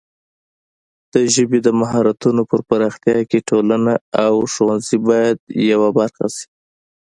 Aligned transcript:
د 1.13 1.15
ژبې 1.35 1.59
د 1.63 1.67
مهارتونو 1.81 2.41
پر 2.49 2.59
پراختیا 2.69 3.19
کې 3.29 3.39
ټولنه 3.49 3.93
او 4.23 4.33
ښوونځي 4.53 4.97
باید 5.09 5.37
یوه 5.71 5.89
برخه 5.97 6.25
شي. 6.35 6.47